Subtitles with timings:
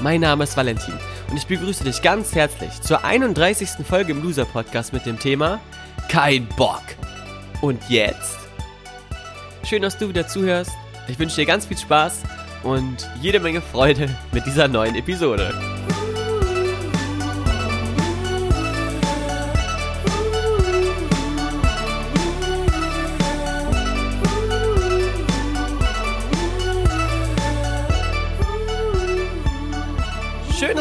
[0.00, 0.94] Mein Name ist Valentin
[1.28, 3.84] und ich begrüße dich ganz herzlich zur 31.
[3.84, 5.60] Folge im Loser Podcast mit dem Thema
[6.08, 6.82] Kein Bock.
[7.62, 8.38] Und jetzt?
[9.64, 10.70] Schön, dass du wieder zuhörst.
[11.08, 12.22] Ich wünsche dir ganz viel Spaß
[12.62, 15.52] und jede Menge Freude mit dieser neuen Episode.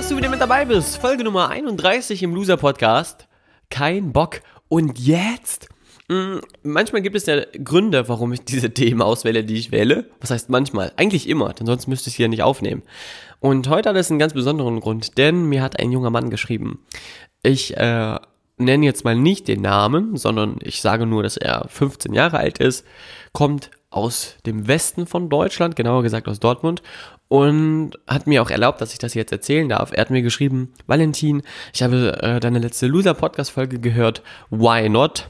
[0.08, 1.00] Dass du wieder mit dabei bist.
[1.00, 3.28] Folge Nummer 31 im Loser Podcast.
[3.70, 4.40] Kein Bock.
[4.70, 5.68] Und jetzt?
[6.10, 10.10] Hm, manchmal gibt es ja Gründe, warum ich diese Themen auswähle, die ich wähle.
[10.22, 10.94] Was heißt manchmal?
[10.96, 12.84] Eigentlich immer, denn sonst müsste ich ja nicht aufnehmen.
[13.42, 16.80] Und heute hat es einen ganz besonderen Grund, denn mir hat ein junger Mann geschrieben.
[17.44, 18.18] Ich äh,
[18.56, 22.60] nenne jetzt mal nicht den Namen, sondern ich sage nur, dass er 15 Jahre alt
[22.60, 22.86] ist,
[23.34, 26.82] kommt aus dem Westen von Deutschland, genauer gesagt aus Dortmund
[27.30, 29.92] und hat mir auch erlaubt, dass ich das jetzt erzählen darf.
[29.92, 35.30] Er hat mir geschrieben, Valentin, ich habe äh, deine letzte Loser-Podcast-Folge gehört, why not?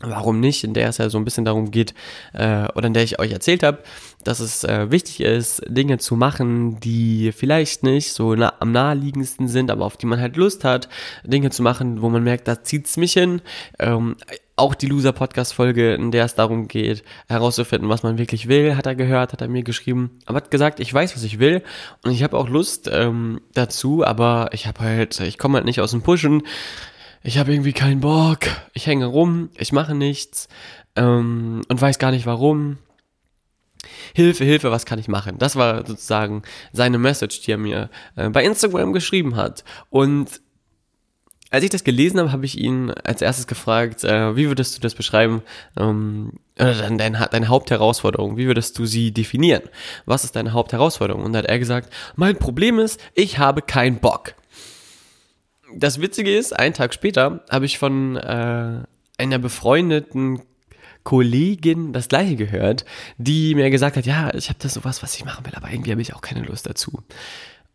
[0.00, 0.62] Warum nicht?
[0.62, 1.92] In der es ja so ein bisschen darum geht,
[2.32, 3.82] äh, oder in der ich euch erzählt habe,
[4.22, 9.48] dass es äh, wichtig ist, Dinge zu machen, die vielleicht nicht so nah, am naheliegendsten
[9.48, 10.88] sind, aber auf die man halt Lust hat.
[11.24, 13.42] Dinge zu machen, wo man merkt, da zieht's mich hin.
[13.80, 14.14] Ähm,
[14.58, 18.94] auch die Loser-Podcast-Folge, in der es darum geht, herauszufinden, was man wirklich will, hat er
[18.94, 20.18] gehört, hat er mir geschrieben.
[20.26, 21.62] Aber hat gesagt, ich weiß, was ich will
[22.04, 25.80] und ich habe auch Lust ähm, dazu, aber ich habe halt, ich komme halt nicht
[25.80, 26.42] aus dem Pushen.
[27.22, 28.40] Ich habe irgendwie keinen Bock.
[28.74, 30.48] Ich hänge rum, ich mache nichts
[30.96, 32.78] ähm, und weiß gar nicht warum.
[34.14, 35.38] Hilfe, Hilfe, was kann ich machen?
[35.38, 39.64] Das war sozusagen seine Message, die er mir äh, bei Instagram geschrieben hat.
[39.90, 40.40] Und
[41.50, 44.80] als ich das gelesen habe, habe ich ihn als erstes gefragt, äh, wie würdest du
[44.80, 45.42] das beschreiben?
[45.78, 49.62] Ähm, deine, deine Hauptherausforderung, wie würdest du sie definieren?
[50.04, 51.24] Was ist deine Hauptherausforderung?
[51.24, 54.34] Und da hat er gesagt, mein Problem ist, ich habe keinen Bock.
[55.74, 58.82] Das Witzige ist, einen Tag später habe ich von äh,
[59.18, 60.42] einer befreundeten
[61.04, 62.84] Kollegin das gleiche gehört,
[63.16, 65.92] die mir gesagt hat, ja, ich habe da sowas, was ich machen will, aber irgendwie
[65.92, 67.02] habe ich auch keine Lust dazu.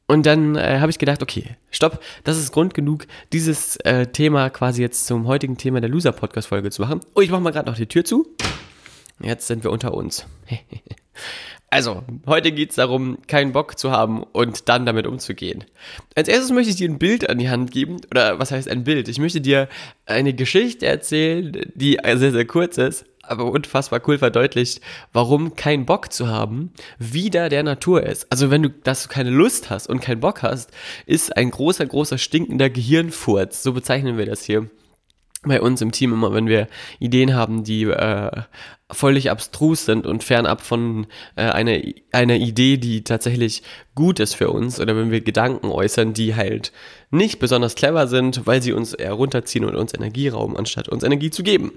[0.06, 4.50] Und dann äh, habe ich gedacht, okay, stopp, das ist Grund genug, dieses äh, Thema
[4.50, 7.00] quasi jetzt zum heutigen Thema der Loser-Podcast-Folge zu machen.
[7.16, 8.28] Oh, ich mache mal gerade noch die Tür zu.
[9.22, 10.26] Jetzt sind wir unter uns.
[11.70, 15.64] also, heute geht es darum, keinen Bock zu haben und dann damit umzugehen.
[16.16, 18.84] Als erstes möchte ich dir ein Bild an die Hand geben, oder was heißt ein
[18.84, 19.08] Bild?
[19.08, 19.70] Ich möchte dir
[20.06, 26.12] eine Geschichte erzählen, die sehr, sehr kurz ist, aber unfassbar cool verdeutlicht, warum kein Bock
[26.12, 28.32] zu haben wieder der Natur ist.
[28.32, 30.72] Also wenn du, dass du keine Lust hast und keinen Bock hast,
[31.06, 33.64] ist ein großer, großer stinkender Gehirnfurz.
[33.64, 34.70] So bezeichnen wir das hier
[35.46, 36.68] bei uns im Team immer, wenn wir
[37.00, 38.32] Ideen haben, die äh,
[38.92, 41.80] völlig abstrus sind und fernab von äh, einer,
[42.12, 43.64] einer Idee, die tatsächlich
[43.96, 46.72] gut ist für uns, oder wenn wir Gedanken äußern, die halt
[47.12, 51.04] nicht besonders clever sind, weil sie uns eher runterziehen und uns Energie rauben, anstatt uns
[51.04, 51.74] Energie zu geben.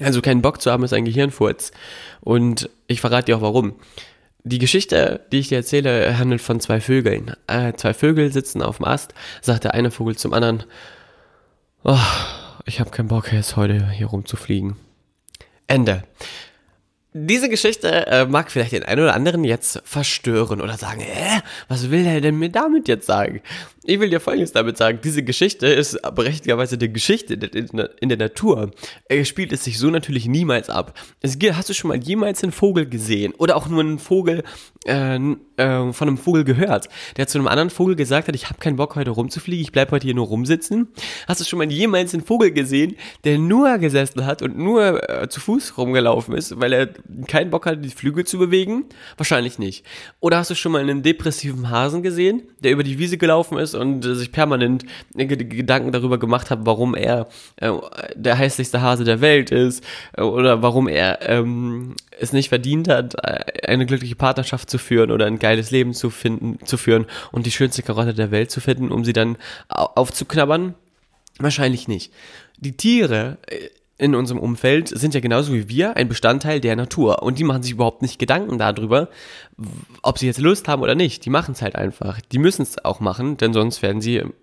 [0.00, 1.72] Also keinen Bock zu haben ist ein Gehirnfurz.
[2.20, 3.74] Und ich verrate dir auch warum.
[4.42, 7.34] Die Geschichte, die ich dir erzähle, handelt von zwei Vögeln.
[7.46, 10.64] Äh, zwei Vögel sitzen auf dem Ast, sagt der eine Vogel zum anderen,
[11.82, 11.98] oh,
[12.66, 14.76] ich habe keinen Bock jetzt heute hier rumzufliegen.
[15.66, 16.04] Ende.
[17.14, 21.90] Diese Geschichte äh, mag vielleicht den einen oder anderen jetzt verstören oder sagen, hä, was
[21.90, 23.40] will er denn mir damit jetzt sagen?
[23.86, 25.00] Ich will dir Folgendes damit sagen.
[25.04, 28.70] Diese Geschichte ist berechtigterweise die Geschichte in der Natur.
[29.08, 30.98] Er spielt es sich so natürlich niemals ab.
[31.22, 33.34] Hast du schon mal jemals einen Vogel gesehen?
[33.36, 34.42] Oder auch nur einen Vogel
[34.84, 35.16] äh,
[35.56, 38.76] äh, von einem Vogel gehört, der zu einem anderen Vogel gesagt hat, ich habe keinen
[38.76, 40.88] Bock heute rumzufliegen, ich bleib heute hier nur rumsitzen?
[41.28, 45.28] Hast du schon mal jemals einen Vogel gesehen, der nur gesessen hat und nur äh,
[45.28, 46.88] zu Fuß rumgelaufen ist, weil er
[47.26, 48.84] keinen Bock hatte, die Flügel zu bewegen?
[49.16, 49.84] Wahrscheinlich nicht.
[50.20, 53.74] Oder hast du schon mal einen depressiven Hasen gesehen, der über die Wiese gelaufen ist
[53.74, 54.84] und äh, sich permanent
[55.14, 57.70] Gedanken darüber gemacht hat, warum er äh,
[58.14, 59.84] der hässlichste Hase der Welt ist
[60.16, 65.10] äh, oder warum er ähm, es nicht verdient hat, äh, eine glückliche Partnerschaft zu führen
[65.10, 68.60] oder ein geiles Leben zu finden, zu führen und die schönste Karotte der Welt zu
[68.60, 69.36] finden, um sie dann
[69.68, 70.74] aufzuknabbern?
[71.38, 72.12] Wahrscheinlich nicht.
[72.58, 77.22] Die Tiere, äh, in unserem Umfeld sind ja genauso wie wir ein Bestandteil der Natur
[77.22, 79.08] und die machen sich überhaupt nicht Gedanken darüber,
[80.02, 81.24] ob sie jetzt Lust haben oder nicht.
[81.24, 82.20] Die machen es halt einfach.
[82.20, 84.34] Die müssen es auch machen, denn sonst werden sie im,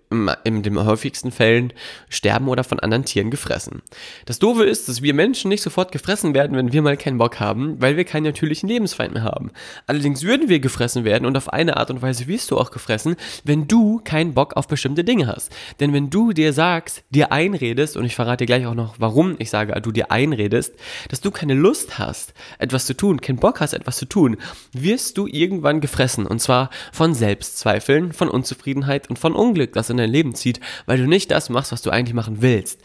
[0.44, 1.72] in den häufigsten Fällen
[2.08, 3.82] sterben oder von anderen Tieren gefressen.
[4.26, 7.40] Das Doofe ist, dass wir Menschen nicht sofort gefressen werden, wenn wir mal keinen Bock
[7.40, 9.50] haben, weil wir keinen natürlichen Lebensfeind mehr haben.
[9.86, 13.16] Allerdings würden wir gefressen werden und auf eine Art und Weise wirst du auch gefressen,
[13.44, 15.52] wenn du keinen Bock auf bestimmte Dinge hast.
[15.80, 19.36] Denn wenn du dir sagst, dir einredest, und ich verrate dir gleich auch noch, warum
[19.38, 20.74] ich sage, du dir einredest,
[21.08, 24.36] dass du keine Lust hast, etwas zu tun, keinen Bock hast, etwas zu tun,
[24.72, 26.26] wirst du irgendwann gefressen.
[26.26, 30.98] Und zwar von Selbstzweifeln, von Unzufriedenheit und von Unglück, das in dein Leben zieht, weil
[30.98, 32.80] du nicht das machst, was du eigentlich machen willst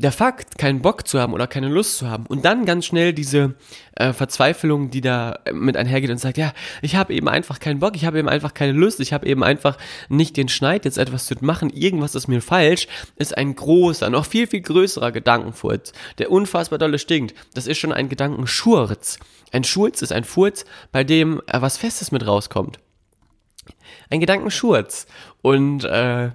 [0.00, 3.12] der Fakt, keinen Bock zu haben oder keine Lust zu haben und dann ganz schnell
[3.12, 3.54] diese
[3.96, 7.96] äh, Verzweiflung, die da mit einhergeht und sagt, ja, ich habe eben einfach keinen Bock,
[7.96, 9.76] ich habe eben einfach keine Lust, ich habe eben einfach
[10.08, 14.24] nicht den Schneid, jetzt etwas zu machen, irgendwas ist mir falsch, ist ein großer, noch
[14.24, 17.34] viel, viel größerer Gedankenfurz, der unfassbar dolle stinkt.
[17.52, 19.18] Das ist schon ein Gedankenschurz.
[19.52, 22.78] Ein Schurz ist ein Furz, bei dem äh, was Festes mit rauskommt.
[24.10, 25.06] Ein Gedankenschurz.
[25.40, 26.30] Und äh,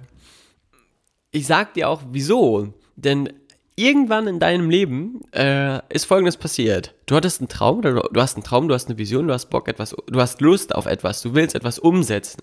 [1.30, 2.74] ich sag dir auch, wieso.
[2.96, 3.32] Denn
[3.76, 6.95] irgendwann in deinem Leben äh, ist Folgendes passiert.
[7.06, 9.46] Du hattest einen Traum, oder du hast einen Traum, du hast eine Vision, du hast
[9.46, 12.40] Bock, etwas, du hast Lust auf etwas, du willst etwas umsetzen.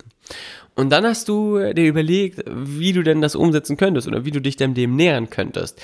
[0.75, 4.39] Und dann hast du dir überlegt, wie du denn das umsetzen könntest oder wie du
[4.39, 5.81] dich dem, dem nähern könntest.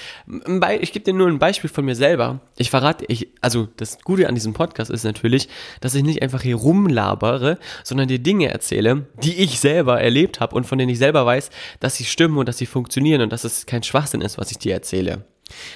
[0.79, 2.39] Ich gebe dir nur ein Beispiel von mir selber.
[2.57, 5.49] Ich verrate, ich, also das Gute an diesem Podcast ist natürlich,
[5.81, 10.55] dass ich nicht einfach hier rumlabere, sondern dir Dinge erzähle, die ich selber erlebt habe
[10.55, 11.49] und von denen ich selber weiß,
[11.81, 14.57] dass sie stimmen und dass sie funktionieren und dass es kein Schwachsinn ist, was ich
[14.57, 15.25] dir erzähle.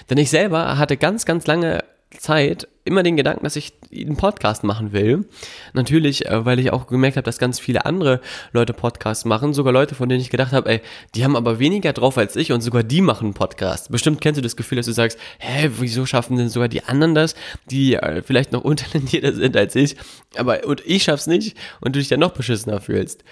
[0.10, 1.84] Denn ich selber hatte ganz, ganz lange
[2.20, 5.26] Zeit immer den Gedanken, dass ich einen Podcast machen will.
[5.74, 8.20] Natürlich, äh, weil ich auch gemerkt habe, dass ganz viele andere
[8.52, 9.54] Leute Podcasts machen.
[9.54, 10.82] Sogar Leute, von denen ich gedacht habe, ey,
[11.16, 13.92] die haben aber weniger drauf als ich und sogar die machen einen Podcast.
[13.92, 17.16] Bestimmt kennst du das Gefühl, dass du sagst, hä, wieso schaffen denn sogar die anderen
[17.16, 17.36] das,
[17.70, 19.96] die äh, vielleicht noch untalentierter sind als ich,
[20.36, 23.24] aber und ich schaff's nicht und du dich dann noch beschissener fühlst.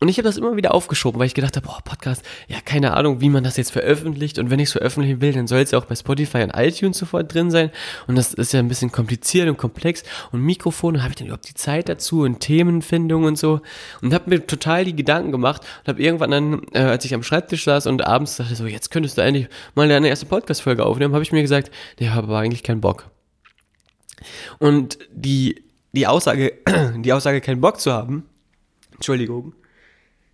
[0.00, 2.94] Und ich habe das immer wieder aufgeschoben, weil ich gedacht habe, boah, Podcast, ja, keine
[2.94, 4.38] Ahnung, wie man das jetzt veröffentlicht.
[4.38, 6.98] Und wenn ich es veröffentlichen will, dann soll es ja auch bei Spotify und iTunes
[6.98, 7.72] sofort drin sein.
[8.06, 10.04] Und das ist ja ein bisschen kompliziert und komplex.
[10.30, 13.60] Und Mikrofone, habe ich dann überhaupt die Zeit dazu und Themenfindung und so.
[14.00, 17.24] Und habe mir total die Gedanken gemacht und habe irgendwann dann, äh, als ich am
[17.24, 21.12] Schreibtisch saß und abends dachte so, jetzt könntest du eigentlich mal deine erste Podcast-Folge aufnehmen,
[21.12, 23.10] habe ich mir gesagt, nee, habe aber eigentlich keinen Bock.
[24.60, 26.52] Und die, die Aussage,
[26.98, 28.26] die Aussage, keinen Bock zu haben,
[28.92, 29.54] Entschuldigung,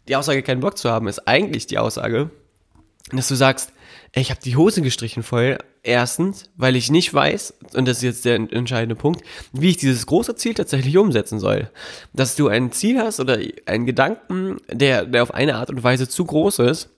[0.09, 2.31] die Aussage, keinen Bock zu haben, ist eigentlich die Aussage,
[3.11, 3.73] dass du sagst,
[4.13, 5.59] ey, ich habe die Hose gestrichen voll.
[5.83, 9.23] Erstens, weil ich nicht weiß, und das ist jetzt der entscheidende Punkt,
[9.53, 11.71] wie ich dieses große Ziel tatsächlich umsetzen soll.
[12.15, 16.09] Dass du ein Ziel hast oder einen Gedanken, der, der auf eine Art und Weise
[16.09, 16.94] zu groß ist,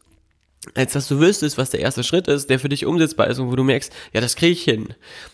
[0.75, 3.51] als dass du wüsstest, was der erste Schritt ist, der für dich umsetzbar ist und
[3.51, 4.89] wo du merkst, ja, das kriege ich hin.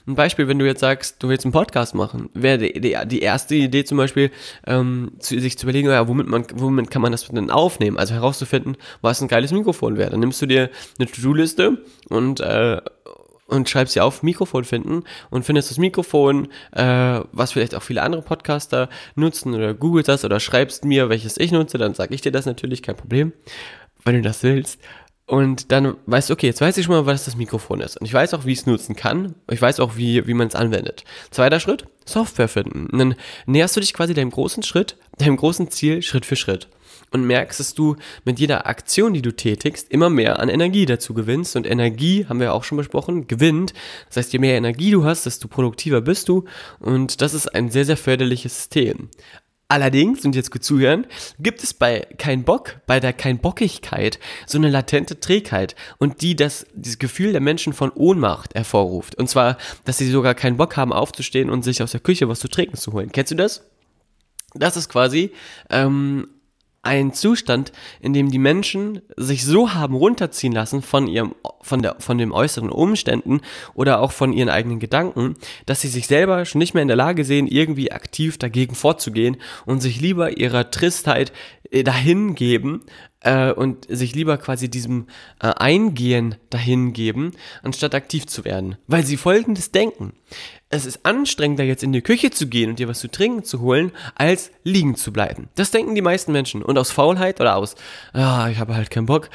[0.07, 3.21] Ein Beispiel, wenn du jetzt sagst, du willst einen Podcast machen, wäre die, die, die,
[3.21, 4.31] erste Idee zum Beispiel,
[4.67, 7.99] ähm, zu, sich zu überlegen, ja, womit, man, womit kann man das denn aufnehmen?
[7.99, 10.11] Also herauszufinden, was ein geiles Mikrofon wäre.
[10.11, 11.79] Dann nimmst du dir eine To-Do-Liste
[12.09, 12.81] und äh,
[13.53, 18.03] und schreibst dir auf Mikrofon finden und findest das Mikrofon, äh, was vielleicht auch viele
[18.03, 22.23] andere Podcaster nutzen oder googelst das oder schreibst mir, welches ich nutze, dann sage ich
[22.23, 23.33] dir das natürlich, kein Problem,
[24.05, 24.81] wenn du das willst.
[25.27, 27.97] Und dann weißt du, okay, jetzt weiß ich schon mal, was das Mikrofon ist.
[27.97, 29.35] Und ich weiß auch, wie ich es nutzen kann.
[29.51, 31.05] Ich weiß auch, wie, wie man es anwendet.
[31.31, 32.87] Zweiter Schritt, Software finden.
[32.87, 33.15] Und dann
[33.47, 36.69] näherst du dich quasi deinem großen Schritt, deinem großen Ziel Schritt für Schritt.
[37.13, 41.15] Und merkst, dass du mit jeder Aktion, die du tätigst, immer mehr an Energie dazu
[41.15, 41.57] gewinnst.
[41.57, 43.75] Und Energie, haben wir auch schon besprochen, gewinnt.
[44.09, 46.47] Das heißt, je mehr Energie du hast, desto produktiver bist du.
[46.81, 49.09] Und das ist ein sehr, sehr förderliches System.
[49.73, 51.07] Allerdings, und jetzt gut zuhören,
[51.39, 56.37] gibt es bei kein Bock, bei der kein Bockigkeit so eine latente Trägheit und die
[56.37, 59.15] das, dieses Gefühl der Menschen von Ohnmacht hervorruft.
[59.15, 62.41] Und zwar, dass sie sogar keinen Bock haben aufzustehen und sich aus der Küche was
[62.41, 63.13] zu trinken zu holen.
[63.13, 63.65] Kennst du das?
[64.53, 65.33] Das ist quasi
[65.71, 66.29] ähm,
[66.83, 67.71] ein Zustand,
[68.01, 72.33] in dem die Menschen sich so haben runterziehen lassen von ihrem, von der, von den
[72.33, 73.41] äußeren Umständen
[73.75, 76.97] oder auch von ihren eigenen Gedanken, dass sie sich selber schon nicht mehr in der
[76.97, 81.33] Lage sehen, irgendwie aktiv dagegen vorzugehen und sich lieber ihrer Tristheit
[81.73, 82.85] dahin geben
[83.21, 85.07] äh, und sich lieber quasi diesem
[85.41, 88.77] äh, Eingehen dahin geben, anstatt aktiv zu werden.
[88.87, 90.13] Weil sie folgendes denken
[90.73, 93.61] es ist anstrengender, jetzt in die Küche zu gehen und dir was zu trinken zu
[93.61, 95.49] holen, als liegen zu bleiben.
[95.55, 96.63] Das denken die meisten Menschen.
[96.63, 97.77] Und aus Faulheit oder aus,
[98.15, 99.29] ah, ich habe halt keinen Bock,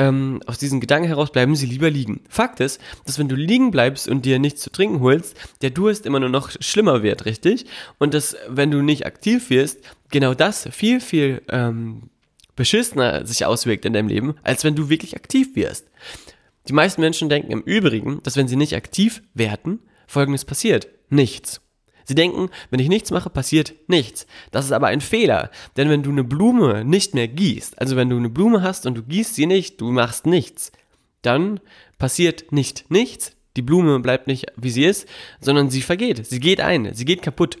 [0.00, 2.22] ähm, aus diesen Gedanken heraus bleiben sie lieber liegen.
[2.30, 6.06] Fakt ist, dass wenn du liegen bleibst und dir nichts zu trinken holst, der Durst
[6.06, 7.66] immer nur noch schlimmer wird, richtig?
[7.98, 9.80] Und dass, wenn du nicht aktiv wirst,
[10.10, 12.04] genau das viel, viel ähm,
[12.56, 15.86] beschissener sich auswirkt in deinem Leben, als wenn du wirklich aktiv wirst.
[16.66, 20.88] Die meisten Menschen denken im Übrigen, dass wenn sie nicht aktiv werden, Folgendes passiert.
[21.10, 21.60] Nichts.
[22.04, 24.26] Sie denken, wenn ich nichts mache, passiert nichts.
[24.50, 25.50] Das ist aber ein Fehler.
[25.76, 28.94] Denn wenn du eine Blume nicht mehr gießt, also wenn du eine Blume hast und
[28.94, 30.72] du gießt sie nicht, du machst nichts,
[31.22, 31.60] dann
[31.98, 33.36] passiert nicht nichts.
[33.56, 35.08] Die Blume bleibt nicht, wie sie ist,
[35.40, 36.24] sondern sie vergeht.
[36.24, 36.94] Sie geht ein.
[36.94, 37.58] Sie geht kaputt.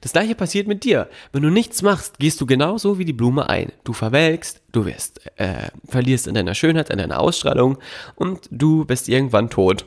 [0.00, 1.08] Das gleiche passiert mit dir.
[1.32, 3.72] Wenn du nichts machst, gehst du genauso wie die Blume ein.
[3.84, 7.78] Du verwelkst, du wirst, äh, verlierst in deiner Schönheit, in deiner Ausstrahlung
[8.14, 9.86] und du bist irgendwann tot.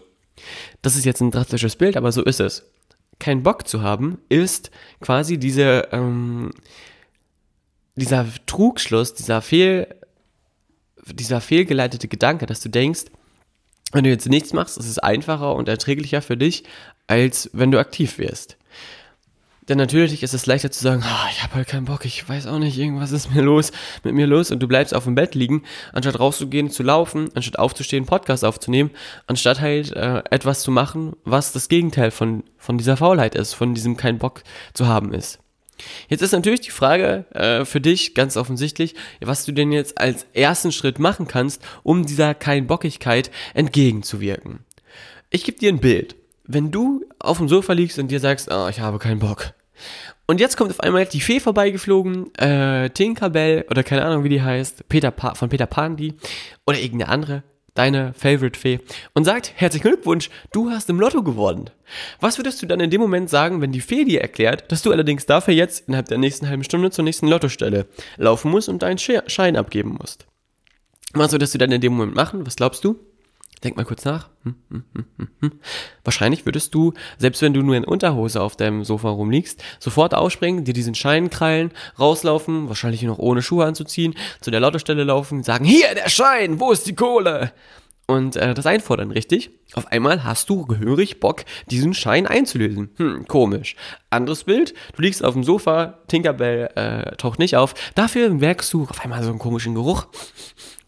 [0.82, 2.70] Das ist jetzt ein drastisches Bild, aber so ist es.
[3.19, 6.51] Kein Bock zu haben, ist quasi diese, ähm,
[7.95, 9.88] dieser Trugschluss, dieser Fehl,
[11.05, 13.05] dieser fehlgeleitete Gedanke, dass du denkst,
[13.91, 16.63] wenn du jetzt nichts machst, ist es einfacher und erträglicher für dich,
[17.07, 18.57] als wenn du aktiv wirst.
[19.67, 22.45] Denn natürlich ist es leichter zu sagen, oh, ich habe halt keinen Bock, ich weiß
[22.45, 23.72] auch nicht, irgendwas ist mir los,
[24.03, 27.57] mit mir los und du bleibst auf dem Bett liegen, anstatt rauszugehen, zu laufen, anstatt
[27.57, 28.91] aufzustehen, Podcast aufzunehmen,
[29.25, 33.74] anstatt halt äh, etwas zu machen, was das Gegenteil von, von dieser Faulheit ist, von
[33.74, 34.43] diesem keinen Bock
[34.74, 35.39] zu haben ist.
[36.07, 40.27] Jetzt ist natürlich die Frage äh, für dich ganz offensichtlich, was du denn jetzt als
[40.34, 44.60] ersten Schritt machen kannst, um dieser Kein-Bockigkeit entgegenzuwirken.
[45.31, 46.15] Ich gebe dir ein Bild
[46.48, 49.53] wenn du auf dem Sofa liegst und dir sagst, oh, ich habe keinen Bock.
[50.27, 54.41] Und jetzt kommt auf einmal die Fee vorbeigeflogen, äh, Tinkerbell oder keine Ahnung wie die
[54.41, 56.15] heißt, Peter pa von Peter Pan die
[56.65, 57.44] oder irgendeine andere,
[57.75, 58.79] deine Favorite Fee
[59.13, 61.70] und sagt, herzlichen Glückwunsch, du hast im Lotto gewonnen.
[62.22, 64.91] Was würdest du dann in dem Moment sagen, wenn die Fee dir erklärt, dass du
[64.91, 67.86] allerdings dafür jetzt innerhalb der nächsten halben Stunde zur nächsten Lottostelle
[68.17, 70.25] laufen musst und deinen Schein abgeben musst?
[71.13, 72.46] Was würdest du dann in dem Moment machen?
[72.48, 73.00] Was glaubst du?
[73.64, 74.30] Denk mal kurz nach.
[74.44, 74.84] Hm, hm,
[75.40, 75.52] hm,
[76.04, 80.66] Wahrscheinlich würdest du, selbst wenn du nur in Unterhose auf deinem Sofa rumliegst, sofort aufspringen,
[80.66, 85.66] dir diesen Schein krallen, rauslaufen, wahrscheinlich noch ohne Schuhe anzuziehen, zu der Lautestelle laufen, sagen,
[85.66, 87.52] hier der Schein, wo ist die Kohle?
[88.08, 89.50] Und äh, das einfordern, richtig?
[89.74, 92.90] Auf einmal hast du gehörig Bock, diesen Schein einzulösen.
[92.98, 93.76] Hm, komisch.
[94.12, 98.84] Anderes Bild, du liegst auf dem Sofa, Tinkerbell äh, taucht nicht auf, dafür merkst du
[98.84, 100.08] auf einmal so einen komischen Geruch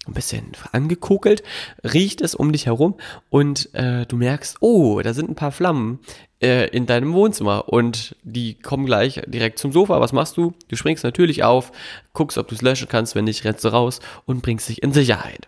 [0.08, 1.44] ein bisschen angekokelt,
[1.84, 2.96] riecht es um dich herum
[3.30, 6.00] und äh, du merkst, oh, da sind ein paar Flammen
[6.42, 10.00] äh, in deinem Wohnzimmer und die kommen gleich direkt zum Sofa.
[10.00, 10.54] Was machst du?
[10.70, 11.72] Du springst natürlich auf,
[12.14, 14.94] guckst, ob du es löschen kannst, wenn nicht, rennst du raus und bringst dich in
[14.94, 15.48] Sicherheit.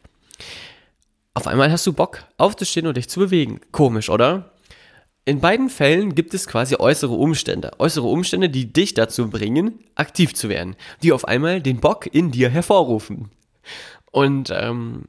[1.40, 3.62] Auf einmal hast du Bock aufzustehen und dich zu bewegen.
[3.72, 4.52] Komisch, oder?
[5.24, 7.72] In beiden Fällen gibt es quasi äußere Umstände.
[7.80, 10.76] Äußere Umstände, die dich dazu bringen, aktiv zu werden.
[11.02, 13.32] Die auf einmal den Bock in dir hervorrufen.
[14.12, 15.06] Und ähm,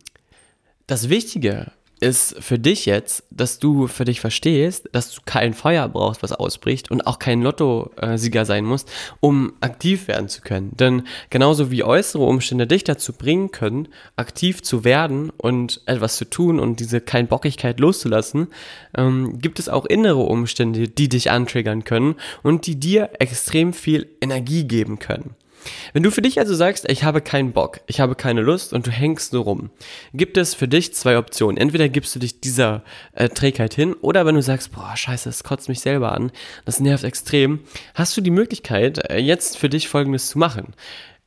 [0.86, 5.88] das Wichtige ist für dich jetzt, dass du für dich verstehst, dass du kein Feuer
[5.88, 8.90] brauchst, was ausbricht und auch kein Lotto-Sieger sein musst,
[9.20, 10.76] um aktiv werden zu können.
[10.76, 16.24] Denn genauso wie äußere Umstände dich dazu bringen können, aktiv zu werden und etwas zu
[16.24, 18.48] tun und diese Keinbockigkeit loszulassen,
[18.96, 24.08] ähm, gibt es auch innere Umstände, die dich antriggern können und die dir extrem viel
[24.20, 25.34] Energie geben können.
[25.92, 28.86] Wenn du für dich also sagst, ich habe keinen Bock, ich habe keine Lust und
[28.86, 29.70] du hängst nur rum,
[30.14, 31.56] gibt es für dich zwei Optionen.
[31.56, 35.44] Entweder gibst du dich dieser äh, Trägheit hin oder wenn du sagst, boah, scheiße, das
[35.44, 36.32] kotzt mich selber an,
[36.64, 37.60] das nervt extrem,
[37.94, 40.74] hast du die Möglichkeit, äh, jetzt für dich Folgendes zu machen.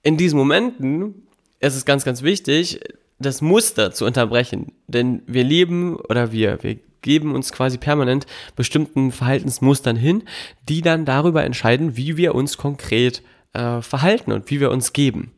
[0.02, 1.28] In diesen Momenten
[1.60, 2.82] ist es ganz, ganz wichtig,
[3.20, 4.74] das Muster zu unterbrechen.
[4.88, 8.26] Denn wir leben oder wir, wir geben uns quasi permanent
[8.56, 10.24] bestimmten Verhaltensmustern hin,
[10.68, 13.22] die dann darüber entscheiden, wie wir uns konkret
[13.54, 15.32] äh, verhalten und wie wir uns geben.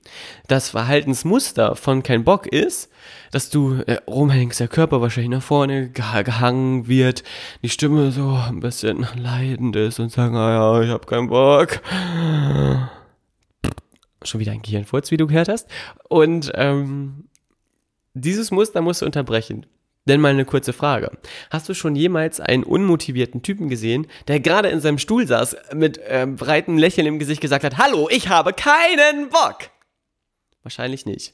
[0.47, 2.89] Das Verhaltensmuster von kein Bock ist,
[3.31, 7.23] dass du äh, rumhängst, der Körper wahrscheinlich nach vorne gehangen wird,
[7.61, 11.81] die Stimme so ein bisschen leidend ist und sagen, ah ja, ich hab keinen Bock.
[14.23, 15.69] Schon wieder ein Gehirnfurz, wie du gehört hast.
[16.07, 17.25] Und ähm,
[18.13, 19.65] dieses Muster musst du unterbrechen.
[20.07, 21.11] Denn mal eine kurze Frage.
[21.49, 25.97] Hast du schon jemals einen unmotivierten Typen gesehen, der gerade in seinem Stuhl saß, mit
[25.97, 29.71] äh, breitem Lächeln im Gesicht gesagt hat, Hallo, ich habe keinen Bock?
[30.61, 31.33] Wahrscheinlich nicht.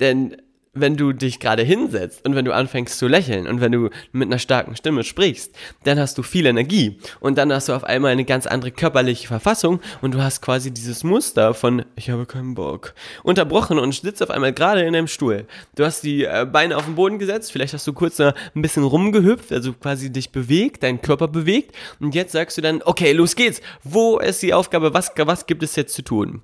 [0.00, 0.36] Denn
[0.74, 4.28] wenn du dich gerade hinsetzt und wenn du anfängst zu lächeln und wenn du mit
[4.28, 8.12] einer starken Stimme sprichst, dann hast du viel Energie und dann hast du auf einmal
[8.12, 12.54] eine ganz andere körperliche Verfassung und du hast quasi dieses Muster von ich habe keinen
[12.54, 15.46] Bock unterbrochen und sitzt auf einmal gerade in deinem Stuhl.
[15.74, 18.84] Du hast die äh, Beine auf den Boden gesetzt, vielleicht hast du kurz ein bisschen
[18.84, 23.36] rumgehüpft, also quasi dich bewegt, deinen Körper bewegt und jetzt sagst du dann, okay, los
[23.36, 23.60] geht's.
[23.84, 24.94] Wo ist die Aufgabe?
[24.94, 26.42] Was, was gibt es jetzt zu tun?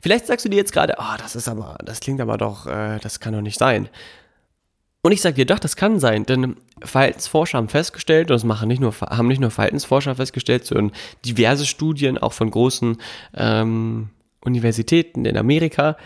[0.00, 2.98] Vielleicht sagst du dir jetzt gerade, oh, das ist aber, das klingt aber doch, äh,
[3.00, 3.88] das kann doch nicht sein.
[5.02, 8.68] Und ich sage dir, doch, das kann sein, denn Verhaltensforscher haben festgestellt, und das machen
[8.68, 10.92] nicht nur, haben nicht nur Verhaltensforscher festgestellt, sondern
[11.26, 12.96] diverse Studien auch von großen
[13.34, 14.08] ähm,
[14.40, 15.98] Universitäten in Amerika,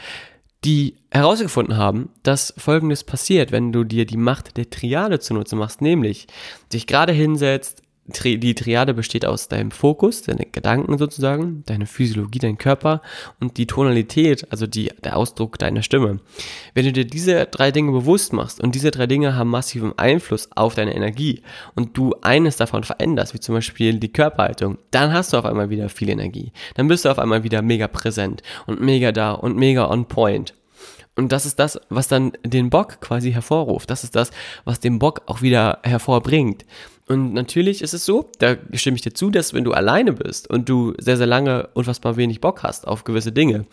[0.64, 5.80] die herausgefunden haben, dass Folgendes passiert, wenn du dir die Macht der Triade zunutze machst,
[5.80, 6.26] nämlich
[6.72, 12.56] dich gerade hinsetzt, die Triade besteht aus deinem Fokus, deine Gedanken sozusagen, deine Physiologie, dein
[12.56, 13.02] Körper
[13.38, 16.20] und die Tonalität, also die, der Ausdruck deiner Stimme.
[16.74, 20.48] Wenn du dir diese drei Dinge bewusst machst und diese drei Dinge haben massiven Einfluss
[20.54, 21.42] auf deine Energie
[21.74, 25.70] und du eines davon veränderst, wie zum Beispiel die Körperhaltung, dann hast du auf einmal
[25.70, 26.52] wieder viel Energie.
[26.74, 30.54] Dann bist du auf einmal wieder mega präsent und mega da und mega on point.
[31.18, 33.90] Und das ist das, was dann den Bock quasi hervorruft.
[33.90, 34.30] Das ist das,
[34.64, 36.64] was den Bock auch wieder hervorbringt.
[37.08, 40.48] Und natürlich ist es so, da stimme ich dir zu, dass wenn du alleine bist
[40.50, 43.64] und du sehr, sehr lange unfassbar wenig Bock hast auf gewisse Dinge,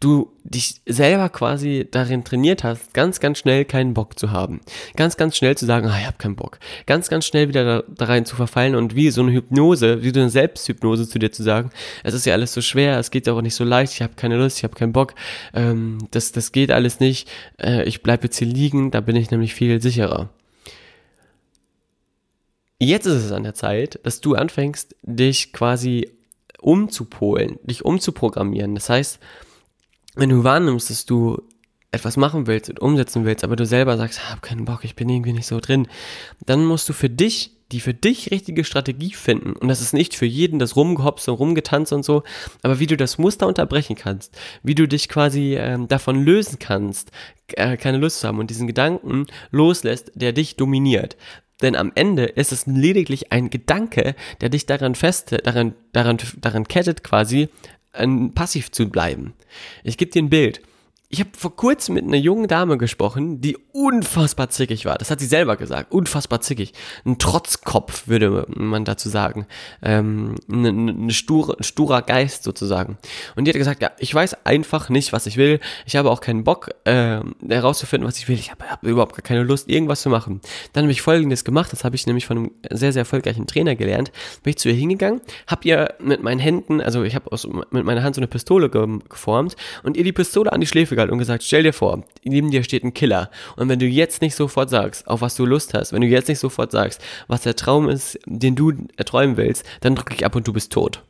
[0.00, 4.60] du dich selber quasi darin trainiert hast, ganz, ganz schnell keinen Bock zu haben.
[4.96, 6.58] Ganz, ganz schnell zu sagen, ah, ich habe keinen Bock.
[6.84, 10.12] Ganz, ganz schnell wieder da, da, rein zu verfallen und wie so eine Hypnose, wie
[10.12, 11.70] so eine Selbsthypnose zu dir zu sagen,
[12.02, 14.12] es ist ja alles so schwer, es geht ja auch nicht so leicht, ich habe
[14.14, 15.14] keine Lust, ich habe keinen Bock,
[15.54, 19.30] ähm, das, das geht alles nicht, äh, ich bleibe jetzt hier liegen, da bin ich
[19.30, 20.28] nämlich viel sicherer.
[22.84, 26.10] Jetzt ist es an der Zeit, dass du anfängst, dich quasi
[26.60, 28.74] umzupolen, dich umzuprogrammieren.
[28.74, 29.18] Das heißt,
[30.16, 31.42] wenn du wahrnimmst, dass du
[31.92, 34.96] etwas machen willst und umsetzen willst, aber du selber sagst, ich habe keinen Bock, ich
[34.96, 35.88] bin irgendwie nicht so drin,
[36.44, 39.54] dann musst du für dich die für dich richtige Strategie finden.
[39.54, 42.22] Und das ist nicht für jeden das Rumgehopse und Rumgetanze und so,
[42.62, 47.10] aber wie du das Muster unterbrechen kannst, wie du dich quasi ähm, davon lösen kannst,
[47.48, 51.16] äh, keine Lust zu haben und diesen Gedanken loslässt, der dich dominiert.
[51.64, 56.68] Denn am Ende ist es lediglich ein Gedanke, der dich daran fest, daran, daran, daran
[56.68, 57.48] kettet quasi,
[58.34, 59.32] passiv zu bleiben.
[59.82, 60.60] Ich gebe dir ein Bild
[61.14, 64.98] ich habe vor kurzem mit einer jungen Dame gesprochen, die unfassbar zickig war.
[64.98, 65.92] Das hat sie selber gesagt.
[65.92, 66.72] Unfassbar zickig.
[67.04, 69.46] Ein Trotzkopf, würde man dazu sagen.
[69.80, 72.98] Ähm, ein, ein, stur, ein sturer Geist sozusagen.
[73.36, 75.60] Und die hat gesagt, ja, ich weiß einfach nicht, was ich will.
[75.86, 78.34] Ich habe auch keinen Bock, äh, herauszufinden, was ich will.
[78.34, 80.40] Ich habe hab überhaupt gar keine Lust, irgendwas zu machen.
[80.72, 81.72] Dann habe ich Folgendes gemacht.
[81.72, 84.10] Das habe ich nämlich von einem sehr, sehr erfolgreichen Trainer gelernt.
[84.42, 87.30] Bin ich zu ihr hingegangen, habe ihr mit meinen Händen, also ich habe
[87.70, 89.54] mit meiner Hand so eine Pistole geformt
[89.84, 92.50] und ihr die Pistole an die Schläfe gehalten gestellt und gesagt, stell dir vor, neben
[92.50, 93.30] dir steht ein Killer.
[93.56, 96.28] Und wenn du jetzt nicht sofort sagst, auf was du Lust hast, wenn du jetzt
[96.28, 100.34] nicht sofort sagst, was der Traum ist, den du erträumen willst, dann drücke ich ab
[100.34, 101.02] und du bist tot.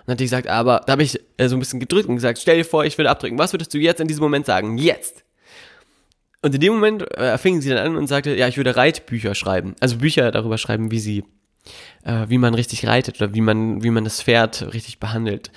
[0.00, 2.16] Und dann hat die gesagt, aber da habe ich äh, so ein bisschen gedrückt und
[2.16, 3.38] gesagt, stell dir vor, ich will abdrücken.
[3.38, 4.76] Was würdest du jetzt in diesem Moment sagen?
[4.76, 5.24] Jetzt!
[6.42, 9.34] Und in dem Moment äh, fing sie dann an und sagte, ja, ich würde Reitbücher
[9.34, 9.74] schreiben.
[9.80, 11.24] Also Bücher darüber schreiben, wie sie,
[12.02, 15.50] äh, wie man richtig reitet oder wie man, wie man das Pferd richtig behandelt.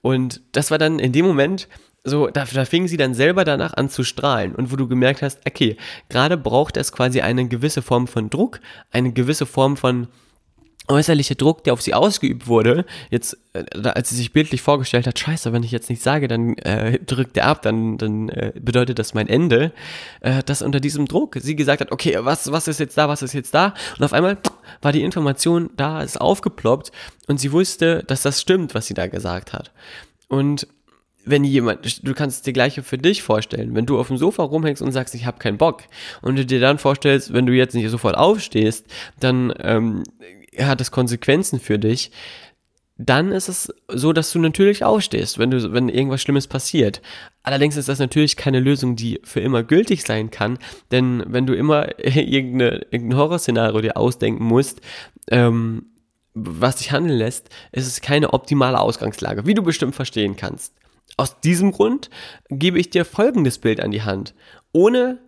[0.00, 1.68] Und das war dann in dem Moment,
[2.04, 5.22] so, da, da fing sie dann selber danach an zu strahlen und wo du gemerkt
[5.22, 5.76] hast, okay,
[6.08, 8.60] gerade braucht es quasi eine gewisse Form von Druck,
[8.90, 10.08] eine gewisse Form von
[10.90, 15.18] äußerlicher Druck, der auf sie ausgeübt wurde, jetzt, äh, als sie sich bildlich vorgestellt hat,
[15.18, 18.98] scheiße, wenn ich jetzt nicht sage, dann äh, drückt er ab, dann, dann äh, bedeutet
[18.98, 19.72] das mein Ende,
[20.20, 23.22] äh, dass unter diesem Druck sie gesagt hat, okay, was, was ist jetzt da, was
[23.22, 23.74] ist jetzt da?
[23.98, 24.38] Und auf einmal
[24.82, 26.90] war die Information da, ist aufgeploppt
[27.28, 29.70] und sie wusste, dass das stimmt, was sie da gesagt hat.
[30.28, 30.66] Und
[31.24, 34.82] wenn jemand, du kannst dir gleiche für dich vorstellen, wenn du auf dem Sofa rumhängst
[34.82, 35.82] und sagst, ich habe keinen Bock,
[36.22, 38.86] und du dir dann vorstellst, wenn du jetzt nicht sofort aufstehst,
[39.18, 40.04] dann ähm,
[40.58, 42.10] hat es Konsequenzen für dich,
[42.96, 47.00] dann ist es so, dass du natürlich aufstehst, wenn du, wenn irgendwas Schlimmes passiert.
[47.42, 50.58] Allerdings ist das natürlich keine Lösung, die für immer gültig sein kann,
[50.90, 54.82] denn wenn du immer irgendeine, irgendein Horrorszenario dir ausdenken musst,
[55.30, 55.86] ähm,
[56.34, 60.74] was dich handeln lässt, ist es keine optimale Ausgangslage, wie du bestimmt verstehen kannst.
[61.16, 62.10] Aus diesem Grund
[62.48, 64.34] gebe ich dir folgendes Bild an die Hand.
[64.72, 65.18] Ohne,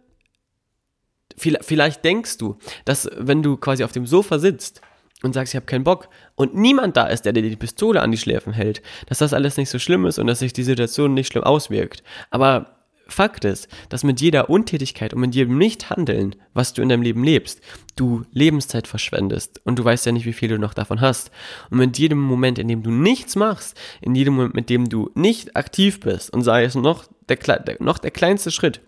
[1.37, 4.81] vielleicht denkst du, dass wenn du quasi auf dem Sofa sitzt
[5.23, 8.11] und sagst, ich habe keinen Bock und niemand da ist, der dir die Pistole an
[8.11, 11.15] die Schläfen hält, dass das alles nicht so schlimm ist und dass sich die Situation
[11.15, 12.03] nicht schlimm auswirkt.
[12.31, 12.82] Aber
[13.13, 17.23] Fakt ist, dass mit jeder Untätigkeit und mit jedem Nichthandeln, was du in deinem Leben
[17.23, 17.61] lebst,
[17.95, 21.31] du Lebenszeit verschwendest und du weißt ja nicht, wie viel du noch davon hast.
[21.71, 25.11] Und mit jedem Moment, in dem du nichts machst, in jedem Moment, mit dem du
[25.15, 28.81] nicht aktiv bist und sei es noch der, der noch der kleinste Schritt,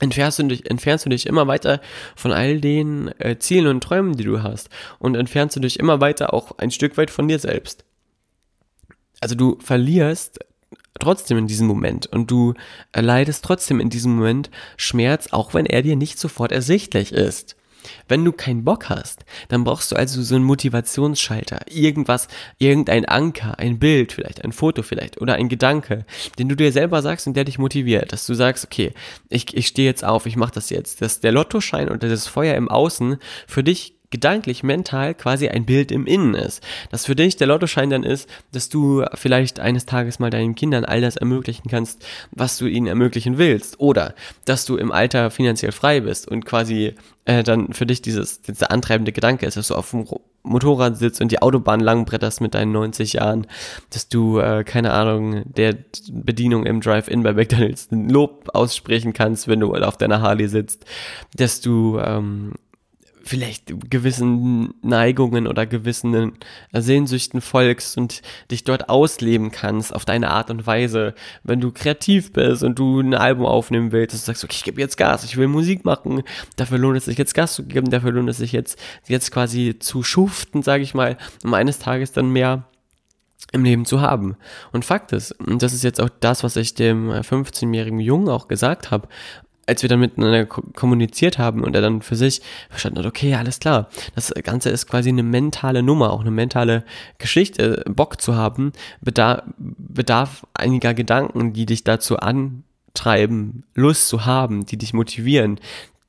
[0.00, 1.80] entfernst du dich, entfernst du dich immer weiter
[2.16, 6.00] von all den äh, Zielen und Träumen, die du hast und entfernst du dich immer
[6.00, 7.84] weiter auch ein Stück weit von dir selbst.
[9.20, 10.40] Also du verlierst
[11.00, 12.06] trotzdem in diesem Moment.
[12.06, 12.54] Und du
[12.92, 17.56] erleidest trotzdem in diesem Moment Schmerz, auch wenn er dir nicht sofort ersichtlich ist.
[18.08, 22.28] Wenn du keinen Bock hast, dann brauchst du also so einen Motivationsschalter, irgendwas,
[22.58, 26.04] irgendein Anker, ein Bild vielleicht, ein Foto vielleicht oder ein Gedanke,
[26.38, 28.92] den du dir selber sagst und der dich motiviert, dass du sagst, okay,
[29.28, 32.54] ich, ich stehe jetzt auf, ich mache das jetzt, dass der Lottoschein und das Feuer
[32.54, 36.62] im Außen für dich gedanklich, mental quasi ein Bild im Innen ist.
[36.92, 40.84] Dass für dich der Lottoschein dann ist, dass du vielleicht eines Tages mal deinen Kindern
[40.84, 43.80] all das ermöglichen kannst, was du ihnen ermöglichen willst.
[43.80, 46.94] Oder dass du im Alter finanziell frei bist und quasi
[47.24, 50.06] äh, dann für dich dieses, dieser antreibende Gedanke ist, dass du auf dem
[50.42, 53.46] Motorrad sitzt und die Autobahn langbretterst mit deinen 90 Jahren,
[53.90, 55.76] dass du, äh, keine Ahnung, der
[56.10, 60.84] Bedienung im Drive-In bei McDonalds ein Lob aussprechen kannst, wenn du auf deiner Harley sitzt,
[61.34, 62.54] dass du ähm,
[63.24, 66.32] vielleicht gewissen Neigungen oder gewissen
[66.72, 72.32] Sehnsüchten folgst und dich dort ausleben kannst auf deine Art und Weise, wenn du kreativ
[72.32, 75.24] bist und du ein Album aufnehmen willst, dass du sagst, okay, ich gebe jetzt Gas,
[75.24, 76.22] ich will Musik machen,
[76.56, 79.76] dafür lohnt es sich jetzt Gas zu geben, dafür lohnt es sich jetzt, jetzt quasi
[79.78, 82.64] zu schuften, sage ich mal, um eines Tages dann mehr
[83.52, 84.36] im Leben zu haben.
[84.72, 88.48] Und Fakt ist, und das ist jetzt auch das, was ich dem 15-jährigen Jungen auch
[88.48, 89.08] gesagt habe,
[89.66, 93.60] als wir dann miteinander kommuniziert haben und er dann für sich verstanden hat, okay, alles
[93.60, 96.84] klar, das Ganze ist quasi eine mentale Nummer, auch eine mentale
[97.18, 104.66] Geschichte, Bock zu haben, bedarf, bedarf einiger Gedanken, die dich dazu antreiben, Lust zu haben,
[104.66, 105.60] die dich motivieren,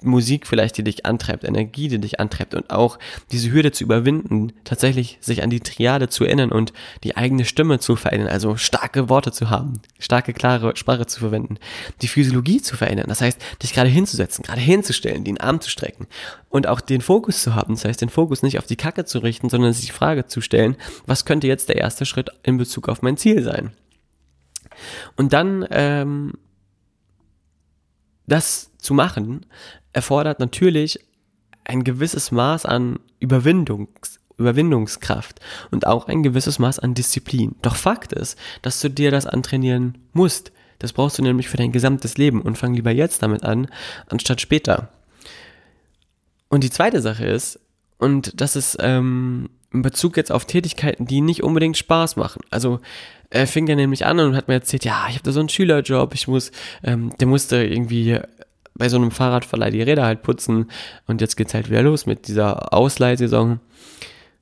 [0.04, 3.00] Musik vielleicht, die dich antreibt, Energie, die dich antreibt und auch
[3.32, 7.80] diese Hürde zu überwinden, tatsächlich sich an die Triade zu erinnern und die eigene Stimme
[7.80, 11.58] zu verändern, also starke Worte zu haben, starke, klare Sprache zu verwenden,
[12.02, 16.08] die Physiologie zu verändern, das heißt, dich gerade hinzusetzen, gerade hinzustellen, den Arm zu strecken
[16.50, 19.20] und auch den Fokus zu haben, das heißt, den Fokus nicht auf die Kacke zu
[19.20, 22.90] richten, sondern sich die Frage zu stellen, was könnte jetzt der erste Schritt in Bezug
[22.90, 23.72] auf mein Ziel sein?
[25.16, 26.34] Und dann ähm,
[28.28, 29.46] das zu machen,
[29.94, 31.00] erfordert natürlich
[31.64, 37.56] ein gewisses Maß an Überwindungs Überwindungskraft und auch ein gewisses Maß an Disziplin.
[37.62, 40.52] Doch Fakt ist, dass du dir das antrainieren musst.
[40.80, 43.68] Das brauchst du nämlich für dein gesamtes Leben und fang lieber jetzt damit an,
[44.08, 44.90] anstatt später.
[46.50, 47.60] Und die zweite Sache ist,
[48.00, 52.42] und das ist ähm, in Bezug jetzt auf Tätigkeiten, die nicht unbedingt Spaß machen.
[52.50, 52.80] Also
[53.30, 55.50] er fing ja nämlich an und hat mir erzählt, ja, ich habe da so einen
[55.50, 56.52] Schülerjob, ich muss,
[56.84, 58.20] ähm, der musste irgendwie
[58.76, 60.70] bei so einem Fahrradverleih die Räder halt putzen
[61.08, 63.60] und jetzt geht's halt wieder los mit dieser Ausleihsaison.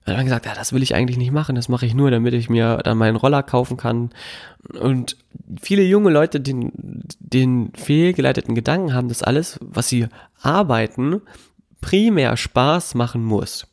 [0.04, 2.34] Und dann gesagt, ja, das will ich eigentlich nicht machen, das mache ich nur, damit
[2.34, 4.10] ich mir dann meinen Roller kaufen kann.
[4.80, 5.16] Und
[5.62, 6.72] viele junge Leute, die
[7.20, 10.08] den fehlgeleiteten Gedanken haben, dass alles, was sie
[10.42, 11.22] arbeiten,
[11.82, 13.68] primär Spaß machen muss.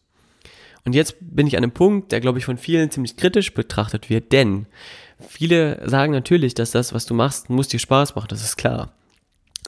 [0.85, 4.11] Und jetzt bin ich an einem Punkt, der, glaube ich, von vielen ziemlich kritisch betrachtet
[4.11, 4.66] wird, denn
[5.18, 8.92] viele sagen natürlich, dass das, was du machst, muss dir Spaß machen, das ist klar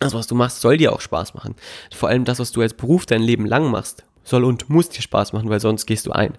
[0.00, 1.54] das, was du machst, soll dir auch Spaß machen.
[1.94, 5.02] Vor allem das, was du als Beruf dein Leben lang machst, soll und muss dir
[5.02, 6.36] Spaß machen, weil sonst gehst du ein.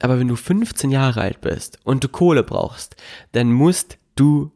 [0.00, 2.96] Aber wenn du 15 Jahre alt bist und du Kohle brauchst,
[3.32, 4.52] dann musst du,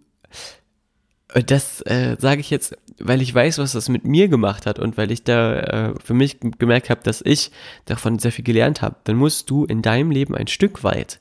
[1.32, 4.78] äh, das äh, sage ich jetzt, weil ich weiß, was das mit mir gemacht hat
[4.78, 7.50] und weil ich da äh, für mich gemerkt habe, dass ich
[7.86, 11.20] davon sehr viel gelernt habe, dann musst du in deinem Leben ein Stück weit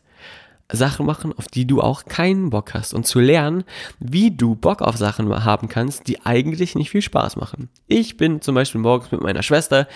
[0.74, 3.64] Sachen machen, auf die du auch keinen Bock hast und zu lernen,
[4.00, 7.70] wie du Bock auf Sachen haben kannst, die eigentlich nicht viel Spaß machen.
[7.88, 9.88] Ich bin zum Beispiel morgens mit meiner Schwester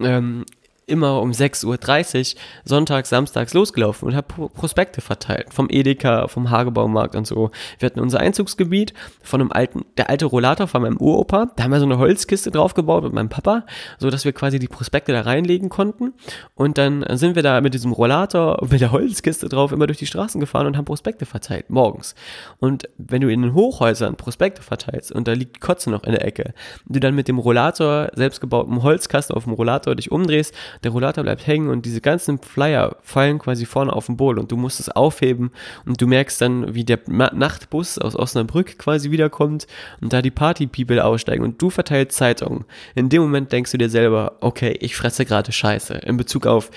[0.00, 0.44] ähm,
[0.86, 5.52] immer um 6.30 Uhr sonntags, samstags losgelaufen und habe Prospekte verteilt.
[5.52, 7.50] Vom Edeka, vom Hagebaumarkt und so.
[7.78, 11.50] Wir hatten unser Einzugsgebiet von einem alten, der alte Rollator von meinem Uropa.
[11.56, 13.64] Da haben wir so eine Holzkiste draufgebaut mit meinem Papa,
[13.98, 16.12] so dass wir quasi die Prospekte da reinlegen konnten.
[16.54, 20.06] Und dann sind wir da mit diesem Rollator, mit der Holzkiste drauf, immer durch die
[20.06, 22.14] Straßen gefahren und haben Prospekte verteilt, morgens.
[22.58, 26.24] Und wenn du in den Hochhäusern Prospekte verteilst und da liegt Kotze noch in der
[26.24, 26.54] Ecke,
[26.86, 31.46] du dann mit dem Rollator, selbstgebautem Holzkasten auf dem Rollator dich umdrehst, der Rollator bleibt
[31.46, 34.88] hängen und diese ganzen Flyer fallen quasi vorne auf den Boden und du musst es
[34.88, 35.50] aufheben
[35.84, 39.66] und du merkst dann, wie der Nachtbus aus Osnabrück quasi wiederkommt
[40.00, 42.64] und da die Party-People aussteigen und du verteilst Zeitungen.
[42.94, 46.70] In dem Moment denkst du dir selber, okay, ich fresse gerade Scheiße in Bezug auf,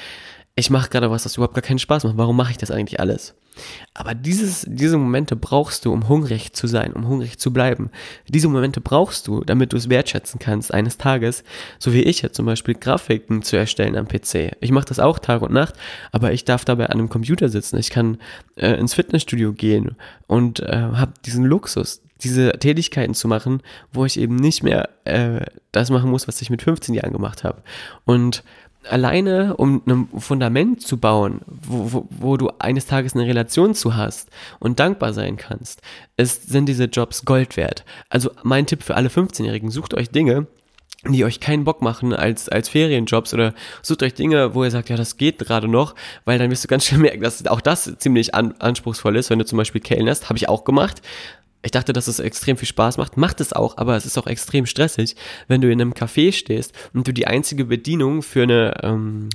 [0.55, 2.17] ich mache gerade was, das überhaupt gar keinen Spaß macht.
[2.17, 3.33] Warum mache ich das eigentlich alles?
[3.93, 7.89] Aber dieses, diese Momente brauchst du, um hungrig zu sein, um hungrig zu bleiben.
[8.27, 11.43] Diese Momente brauchst du, damit du es wertschätzen kannst eines Tages,
[11.79, 14.55] so wie ich jetzt zum Beispiel Grafiken zu erstellen am PC.
[14.59, 15.75] Ich mache das auch Tag und Nacht,
[16.11, 17.77] aber ich darf dabei an einem Computer sitzen.
[17.77, 18.17] Ich kann
[18.55, 19.95] äh, ins Fitnessstudio gehen
[20.27, 23.61] und äh, habe diesen Luxus, diese Tätigkeiten zu machen,
[23.91, 27.43] wo ich eben nicht mehr äh, das machen muss, was ich mit 15 Jahren gemacht
[27.43, 27.61] habe.
[28.05, 28.43] Und
[28.89, 33.95] alleine, um ein Fundament zu bauen, wo, wo, wo, du eines Tages eine Relation zu
[33.95, 35.81] hast und dankbar sein kannst,
[36.17, 37.85] ist, sind diese Jobs Gold wert.
[38.09, 40.47] Also mein Tipp für alle 15-Jährigen, sucht euch Dinge,
[41.05, 44.89] die euch keinen Bock machen als, als Ferienjobs oder sucht euch Dinge, wo ihr sagt,
[44.89, 47.93] ja, das geht gerade noch, weil dann wirst du ganz schnell merken, dass auch das
[47.97, 51.01] ziemlich an, anspruchsvoll ist, wenn du zum Beispiel kellnerst, habe ich auch gemacht,
[51.63, 53.17] ich dachte, dass es extrem viel Spaß macht.
[53.17, 55.15] Macht es auch, aber es ist auch extrem stressig,
[55.47, 59.29] wenn du in einem Café stehst und du die einzige Bedienung für eine, ähm,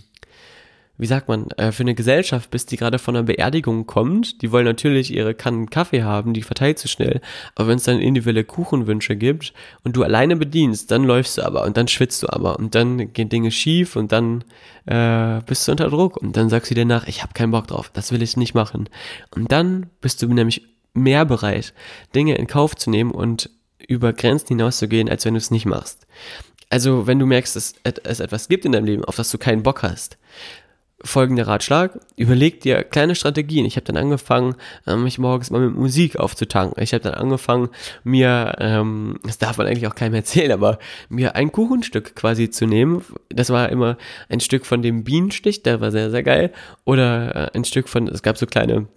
[0.99, 4.43] wie sagt man, äh, für eine Gesellschaft bist, die gerade von einer Beerdigung kommt.
[4.43, 7.23] Die wollen natürlich ihre Kannen Kaffee haben, die verteilt zu schnell.
[7.55, 11.65] Aber wenn es dann individuelle Kuchenwünsche gibt und du alleine bedienst, dann läufst du aber
[11.65, 14.45] und dann schwitzt du aber und dann gehen Dinge schief und dann
[14.85, 17.69] äh, bist du unter Druck und dann sagst du dir nach, ich habe keinen Bock
[17.69, 18.91] drauf, das will ich nicht machen.
[19.31, 21.73] Und dann bist du nämlich mehr bereit,
[22.15, 23.51] Dinge in Kauf zu nehmen und
[23.87, 26.07] über Grenzen hinauszugehen, als wenn du es nicht machst.
[26.71, 29.63] Also, wenn du merkst, dass es etwas gibt in deinem Leben, auf das du keinen
[29.63, 30.19] Bock hast,
[31.03, 33.65] folgender Ratschlag, überleg dir kleine Strategien.
[33.65, 34.57] Ich habe dann angefangen,
[34.87, 36.83] ähm, mich morgens mal mit Musik aufzutanken.
[36.83, 37.69] Ich habe dann angefangen,
[38.03, 42.67] mir, ähm, das darf man eigentlich auch keinem erzählen, aber mir ein Kuchenstück quasi zu
[42.67, 43.05] nehmen.
[43.29, 43.97] Das war immer
[44.29, 46.53] ein Stück von dem Bienenstich, der war sehr, sehr geil.
[46.85, 48.89] Oder äh, ein Stück von, es gab so kleine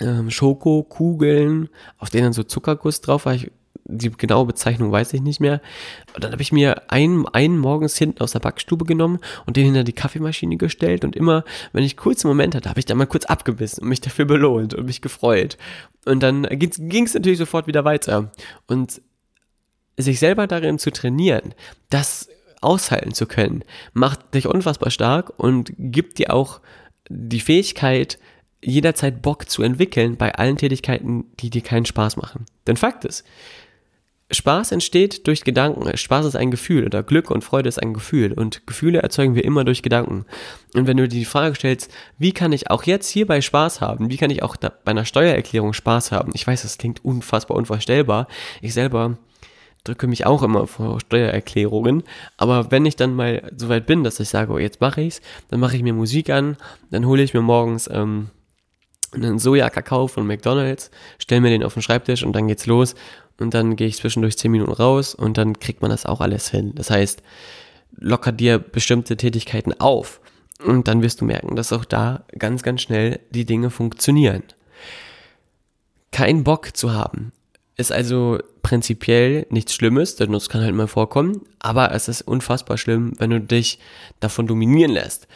[0.00, 3.34] ähm, Schokokugeln, auf denen so Zuckerguss drauf war.
[3.34, 3.50] Ich
[3.90, 5.60] die genaue Bezeichnung weiß ich nicht mehr.
[6.14, 9.64] Und dann habe ich mir einen, einen morgens hinten aus der Backstube genommen und den
[9.64, 11.04] hinter die Kaffeemaschine gestellt.
[11.04, 13.88] Und immer, wenn ich kurz einen Moment hatte, habe ich da mal kurz abgebissen und
[13.88, 15.58] mich dafür belohnt und mich gefreut.
[16.04, 18.30] Und dann ging es natürlich sofort wieder weiter.
[18.66, 19.02] Und
[19.96, 21.54] sich selber darin zu trainieren,
[21.90, 22.28] das
[22.60, 26.60] aushalten zu können, macht dich unfassbar stark und gibt dir auch
[27.08, 28.18] die Fähigkeit,
[28.62, 32.46] jederzeit Bock zu entwickeln bei allen Tätigkeiten, die dir keinen Spaß machen.
[32.66, 33.24] Denn Fakt ist,
[34.32, 35.96] Spaß entsteht durch Gedanken.
[35.96, 39.44] Spaß ist ein Gefühl oder Glück und Freude ist ein Gefühl und Gefühle erzeugen wir
[39.44, 40.24] immer durch Gedanken.
[40.74, 44.08] Und wenn du dir die Frage stellst, wie kann ich auch jetzt hierbei Spaß haben?
[44.10, 46.30] Wie kann ich auch bei einer Steuererklärung Spaß haben?
[46.34, 48.28] Ich weiß, das klingt unfassbar unvorstellbar.
[48.62, 49.18] Ich selber
[49.82, 52.02] drücke mich auch immer vor Steuererklärungen,
[52.36, 55.22] aber wenn ich dann mal so weit bin, dass ich sage, oh, jetzt mache ich's,
[55.48, 56.58] dann mache ich mir Musik an,
[56.90, 58.28] dann hole ich mir morgens ähm,
[59.12, 62.94] einen Sojakakao von McDonald's, stelle mir den auf den Schreibtisch und dann geht's los
[63.38, 66.50] und dann gehe ich zwischendurch 10 Minuten raus und dann kriegt man das auch alles
[66.50, 66.72] hin.
[66.74, 67.22] Das heißt,
[67.96, 70.20] locker dir bestimmte Tätigkeiten auf
[70.64, 74.42] und dann wirst du merken, dass auch da ganz, ganz schnell die Dinge funktionieren.
[76.12, 77.32] Kein Bock zu haben
[77.76, 82.76] ist also prinzipiell nichts Schlimmes, denn das kann halt mal vorkommen, aber es ist unfassbar
[82.76, 83.78] schlimm, wenn du dich
[84.20, 85.26] davon dominieren lässt.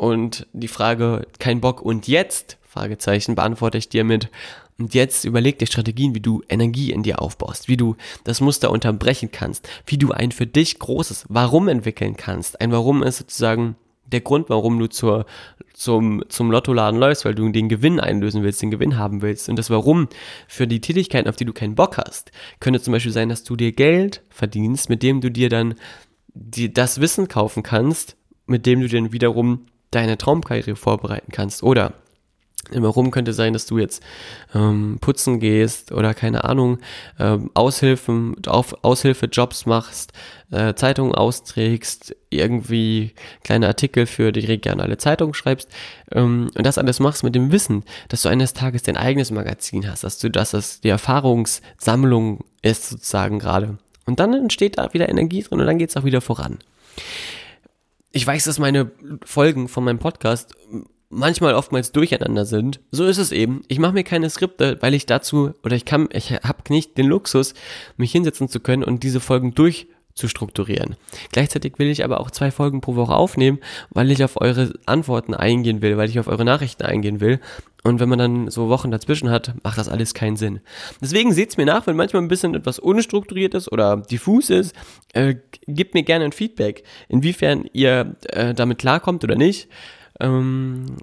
[0.00, 4.30] Und die Frage, kein Bock und jetzt, Fragezeichen, beantworte ich dir mit,
[4.78, 8.70] und jetzt überleg dir Strategien, wie du Energie in dir aufbaust, wie du das Muster
[8.70, 12.62] unterbrechen kannst, wie du ein für dich großes Warum entwickeln kannst.
[12.62, 15.26] Ein Warum ist sozusagen der Grund, warum du zur,
[15.74, 19.50] zum, zum Lottoladen läufst, weil du den Gewinn einlösen willst, den Gewinn haben willst.
[19.50, 20.08] Und das Warum
[20.48, 23.54] für die Tätigkeiten, auf die du keinen Bock hast, könnte zum Beispiel sein, dass du
[23.54, 25.74] dir Geld verdienst, mit dem du dir dann
[26.32, 31.62] die, das Wissen kaufen kannst, mit dem du dann wiederum deine Traumkarriere vorbereiten kannst.
[31.62, 31.92] Oder
[32.72, 34.02] Warum könnte sein, dass du jetzt
[34.54, 36.78] ähm, putzen gehst oder keine Ahnung,
[37.18, 40.12] ähm, Aushilfen, auf, Aushilfejobs machst,
[40.52, 45.68] äh, Zeitungen austrägst, irgendwie kleine Artikel für die regionale Zeitung schreibst
[46.12, 49.90] ähm, und das alles machst mit dem Wissen, dass du eines Tages dein eigenes Magazin
[49.90, 53.78] hast, dass du, dass das die Erfahrungssammlung ist sozusagen gerade.
[54.04, 56.58] Und dann entsteht da wieder Energie drin und dann geht es auch wieder voran.
[58.12, 58.90] Ich weiß, dass meine
[59.24, 60.54] Folgen von meinem Podcast
[61.10, 62.80] manchmal oftmals durcheinander sind.
[62.90, 63.62] So ist es eben.
[63.68, 67.06] Ich mache mir keine Skripte, weil ich dazu oder ich kann, ich habe nicht den
[67.06, 67.54] Luxus,
[67.96, 69.54] mich hinsetzen zu können und diese Folgen
[70.20, 70.96] durchzustrukturieren.
[71.32, 73.58] Gleichzeitig will ich aber auch zwei Folgen pro Woche aufnehmen,
[73.90, 77.40] weil ich auf eure Antworten eingehen will, weil ich auf eure Nachrichten eingehen will.
[77.82, 80.60] Und wenn man dann so Wochen dazwischen hat, macht das alles keinen Sinn.
[81.00, 84.74] Deswegen seht's mir nach, wenn manchmal ein bisschen etwas unstrukturiert ist oder diffus ist,
[85.14, 89.68] äh, gebt mir gerne ein Feedback, inwiefern ihr äh, damit klarkommt oder nicht.
[90.20, 90.96] Ähm,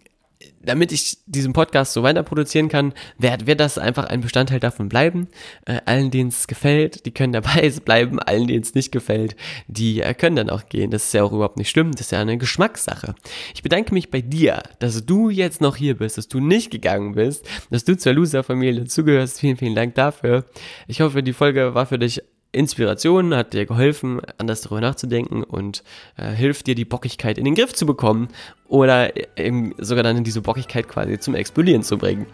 [0.68, 4.90] damit ich diesen Podcast so weiter produzieren kann, wird, wird das einfach ein Bestandteil davon
[4.90, 5.28] bleiben.
[5.66, 8.20] Äh, allen, denen es gefällt, die können dabei bleiben.
[8.20, 9.36] Allen, denen es nicht gefällt,
[9.68, 10.92] die äh, können dann auch gehen.
[10.92, 11.92] Das ist ja auch überhaupt nicht schlimm.
[11.92, 13.16] Das ist ja eine Geschmackssache.
[13.56, 17.16] Ich bedanke mich bei dir, dass du jetzt noch hier bist, dass du nicht gegangen
[17.16, 19.40] bist, dass du zur Loser-Familie zugehörst.
[19.40, 20.46] Vielen, vielen Dank dafür.
[20.88, 22.22] Ich hoffe, die Folge war für dich
[22.58, 25.84] Inspiration, hat dir geholfen, anders darüber nachzudenken und
[26.18, 28.28] äh, hilft dir, die Bockigkeit in den Griff zu bekommen
[28.68, 32.26] oder eben sogar dann diese Bockigkeit quasi zum Explodieren zu bringen.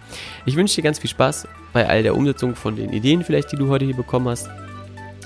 [0.46, 3.58] Ich wünsche dir ganz viel Spaß bei all der Umsetzung von den Ideen vielleicht, die
[3.58, 4.50] du heute hier bekommen hast.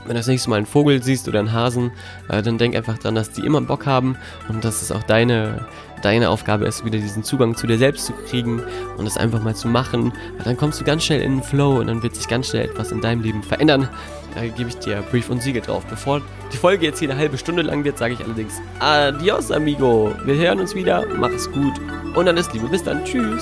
[0.08, 1.92] Wenn du das nächste Mal einen Vogel siehst oder einen Hasen,
[2.30, 4.16] äh, dann denk einfach dran, dass die immer Bock haben
[4.48, 5.66] und dass es auch deine,
[6.02, 8.64] deine Aufgabe ist, wieder diesen Zugang zu dir selbst zu kriegen
[8.98, 10.14] und das einfach mal zu machen.
[10.46, 12.94] Dann kommst du ganz schnell in den Flow und dann wird sich ganz schnell etwas
[12.94, 13.90] in deinem Leben verändern.
[14.38, 15.84] Da gebe ich dir Brief und Siegel drauf.
[15.90, 16.22] Bevor
[16.54, 20.14] die Folge jetzt hier eine halbe Stunde lang wird, sage ich allerdings Adios, amigo.
[20.26, 21.08] Wir hören uns wieder.
[21.18, 21.74] Mach es gut
[22.14, 22.68] und alles Liebe.
[22.68, 23.04] Bis dann.
[23.04, 23.42] Tschüss.